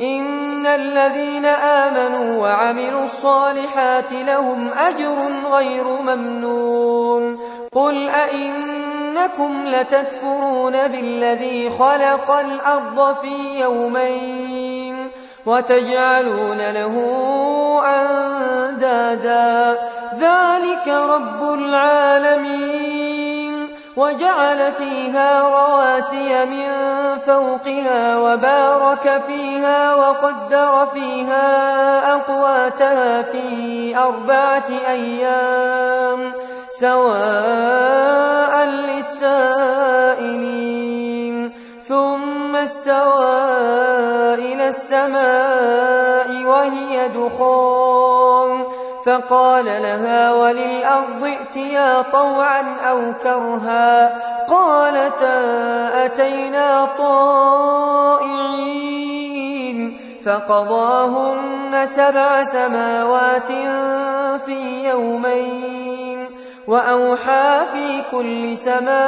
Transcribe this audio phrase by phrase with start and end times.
[0.00, 5.18] إن الذين آمنوا وعملوا الصالحات لهم أجر
[5.52, 7.38] غير ممنون.
[7.74, 15.10] قل أئنكم لتكفرون بالذي خلق الأرض في يومين
[15.46, 16.94] وتجعلون له
[17.86, 19.78] أندادا.
[20.18, 23.09] ذلك رب العالمين.
[23.96, 26.68] وجعل فيها رواسي من
[27.18, 36.32] فوقها وبارك فيها وقدر فيها أقواتها في أربعة أيام
[36.70, 40.40] سواء للسائلين.
[41.88, 43.34] ثم استوى
[44.34, 48.64] إلى السماء وهي دخان
[49.06, 54.16] فقال لها وللأرض ائتيا طوعا أو كرها
[54.46, 55.40] قالتا
[56.04, 58.70] أتينا طائعين
[60.24, 63.52] فقضاهن سبع سماوات
[64.46, 66.26] في يومين
[66.66, 68.98] وأوحى في كل سماء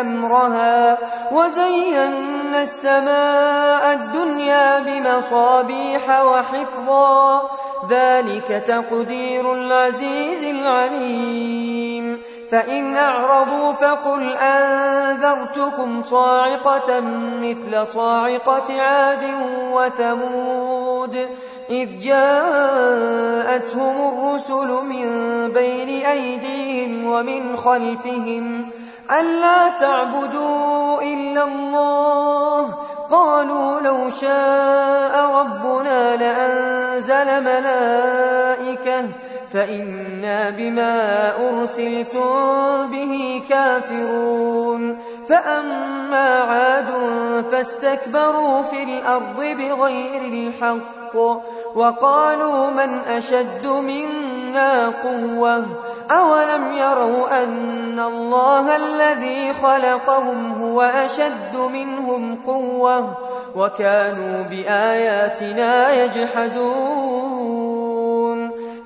[0.00, 0.98] أمرها
[1.32, 7.42] وزينا السماء الدنيا بمصابيح وحفظا
[7.90, 12.22] ذلك تقدير العزيز العليم.
[12.50, 17.00] فإن أعرضوا فقل أنذرتكم صاعقة
[17.42, 19.24] مثل صاعقة عاد
[19.72, 21.28] وثمود.
[21.70, 25.06] إذ جاءتهم الرسل من
[25.52, 28.70] بين أيديهم ومن خلفهم
[29.20, 32.57] ألا تعبدوا إلا الله
[37.24, 39.04] لأنزل ملائكة
[39.52, 44.98] فإنا بما أرسلتم به كافرون.
[45.28, 46.86] فأما عاد
[47.52, 51.16] فاستكبروا في الأرض بغير الحق
[51.74, 55.64] وقالوا من أشد منا قوة؟
[56.10, 63.27] أولم يروا أن الله الذي خلقهم هو أشد منهم قوة؟
[63.58, 67.38] وكانوا بآياتنا يجحدون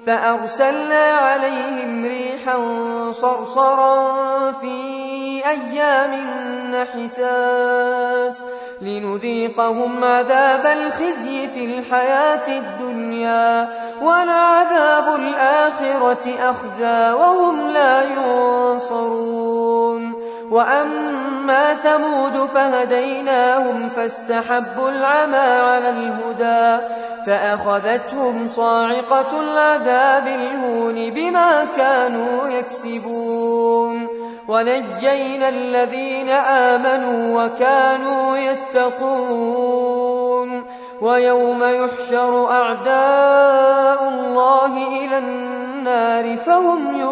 [0.06, 2.59] فأرسلنا عليهم ريحا
[3.12, 5.03] صرصرا في
[5.47, 6.15] أيام
[6.71, 8.38] نحسات
[8.82, 13.69] لنذيقهم عذاب الخزي في الحياة الدنيا
[14.03, 19.43] ولعذاب الآخرة أخزى وهم لا ينصرون
[20.53, 26.87] وأما ثمود فهديناهم فاستحبوا العمى على الهدى
[27.27, 34.06] فأخذتهم صاعقة العذاب الهون بما كانوا يكسبون
[34.49, 40.12] ونجينا الذين آمنوا وكانوا يتقون
[41.00, 47.12] ويوم يحشر أعداء الله إلى النار فهم يوزعون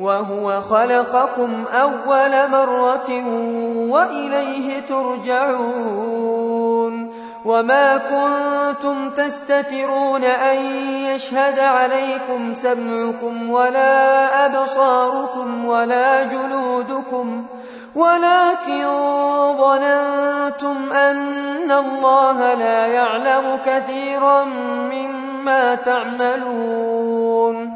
[0.00, 3.10] وهو خلقكم أول مرة
[3.90, 6.46] وإليه ترجعون
[7.44, 10.56] وما كنتم تستترون أن
[11.14, 17.44] يشهد عليكم سمعكم ولا أبصاركم ولا جلودكم
[17.94, 18.84] ولكن
[19.58, 24.44] ظننتم أن الله لا يعلم كثيرا
[24.92, 27.75] مما تعملون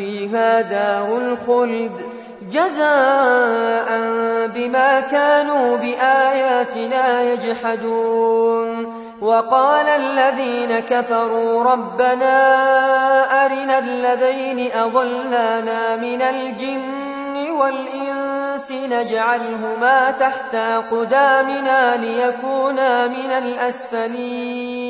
[0.00, 1.92] فيها دار الخلد
[2.52, 3.88] جزاء
[4.46, 8.94] بما كانوا بآياتنا يجحدون.
[9.20, 12.36] وقال الذين كفروا ربنا
[13.44, 20.56] أرنا الذين أضلانا من الجن والإنس نجعلهما تحت
[20.90, 24.89] قدامنا ليكونا من الأسفلين.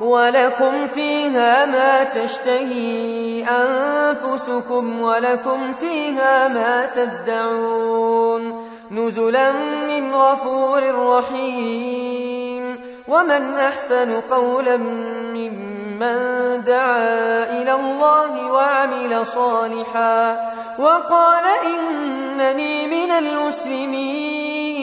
[0.00, 9.52] ولكم فيها ما تشتهي أنفسكم ولكم فيها ما تدعون نزلا
[9.88, 10.82] من غفور
[11.18, 24.76] رحيم ومن أحسن قولا ممن دعا إلى الله وعمل صالحا وقال إنني من المسلمين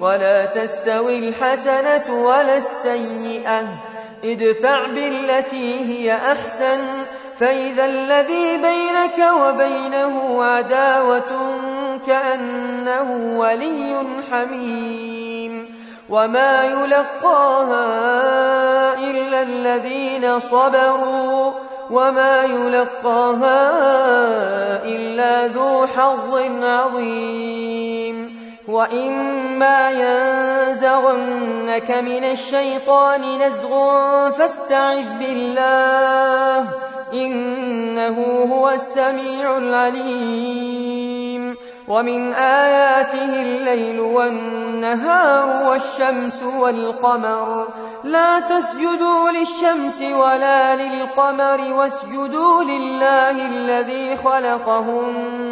[0.00, 3.91] ولا تستوي الحسنة ولا السيئة
[4.24, 6.80] ادفع بالتي هي أحسن
[7.38, 11.56] فإذا الذي بينك وبينه عداوة
[12.06, 13.96] كأنه ولي
[14.30, 15.82] حميم.
[16.08, 17.84] وما يلقاها
[19.10, 21.52] إلا الذين صبروا
[21.90, 23.70] وما يلقاها
[24.84, 27.91] إلا ذو حظ عظيم.
[28.68, 33.70] وإما ينزغنك من الشيطان نزغ
[34.30, 36.68] فاستعذ بالله
[37.12, 41.56] إنه هو السميع العليم
[41.88, 47.68] ومن آياته الليل والنهار والشمس والقمر
[48.04, 55.51] لا تسجدوا للشمس ولا للقمر واسجدوا لله الذي خلقهم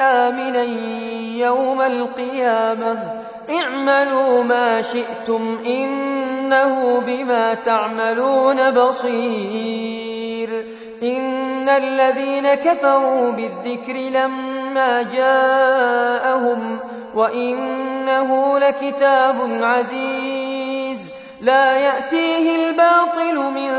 [0.00, 0.62] آمنا
[1.36, 10.66] يوم القيامة اعملوا ما شئتم إنه بما تعملون بصير
[11.02, 16.78] إن الذين كفروا بالذكر لما جاءهم
[17.14, 20.98] وإنه لكتاب عزيز
[21.40, 23.72] لا يأتيه الباطل من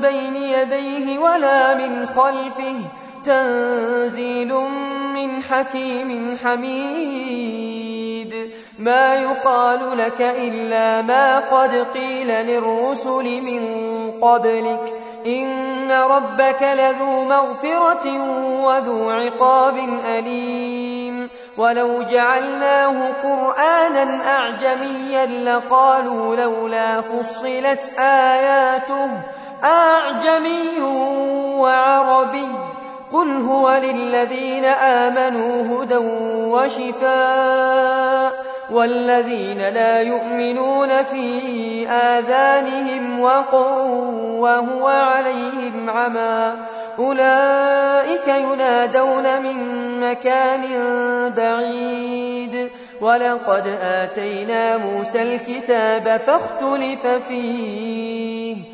[0.00, 2.74] بين يديه ولا من خلفه
[3.24, 4.54] تنزيل
[5.14, 8.04] من حكيم حميد.
[8.78, 13.62] ما يقال لك إلا ما قد قيل للرسل من
[14.20, 14.94] قبلك.
[15.26, 18.06] إن ربك لذو مغفرة
[18.64, 21.28] وذو عقاب أليم.
[21.56, 29.10] ولو جعلناه قرآنا أعجميا لقالوا لولا فصلت آياته
[29.64, 30.80] أعجمي
[31.58, 32.48] وعربي.
[33.14, 35.96] قل هو للذين آمنوا هدى
[36.50, 38.32] وشفاء
[38.70, 43.78] والذين لا يؤمنون في آذانهم وقر
[44.40, 46.54] وهو عليهم عمى
[46.98, 49.56] أولئك ينادون من
[50.00, 50.62] مكان
[51.36, 58.73] بعيد ولقد آتينا موسى الكتاب فاختلف فيه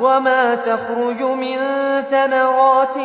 [0.00, 1.58] وما تخرج من
[2.10, 2.96] ثمرات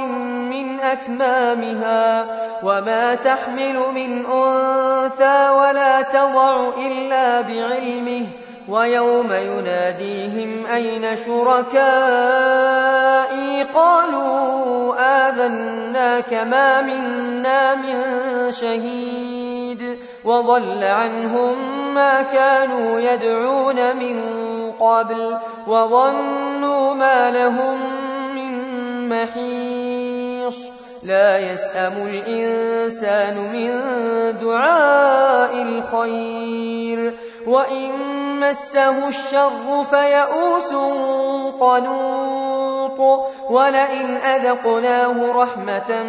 [0.51, 2.25] من أكمامها
[2.63, 8.25] وما تحمل من أنثى ولا تضع إلا بعلمه
[8.69, 11.79] ويوم يناديهم أين شركائي
[13.63, 18.01] قالوا آذناك ما منا من
[18.51, 21.55] شهيد وضل عنهم
[21.93, 24.19] ما كانوا يدعون من
[24.79, 27.77] قبل وظنوا ما لهم
[28.35, 28.51] من
[29.09, 30.59] محيص.
[31.03, 33.69] لا يسأم الإنسان من
[34.41, 37.15] دعاء الخير.
[37.47, 37.91] وإن
[38.39, 40.73] مسه الشر فيئوس
[41.59, 43.29] قنوط.
[43.49, 46.03] ولئن أذقناه رحمة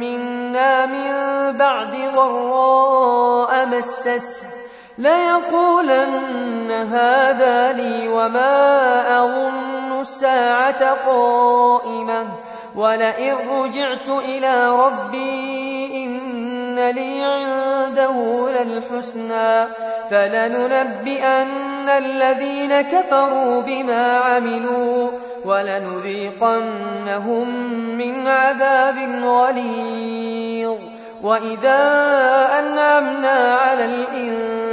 [0.00, 1.12] منا من
[1.58, 4.55] بعد ضراء مسته
[4.98, 12.26] ليقولن هذا لي وما أظن الساعة قائمة
[12.74, 19.66] ولئن رجعت إلى ربي إن لي عنده للحسنى
[20.10, 25.10] فلننبئن الذين كفروا بما عملوا
[25.44, 26.68] ولنذيقنهم
[27.98, 30.76] من عذاب غليظ
[31.22, 31.78] وإذا
[32.58, 34.55] أنعمنا على الإنسان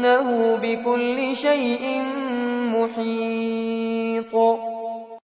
[0.00, 2.02] إنه بكل شيء
[2.74, 4.34] محيط.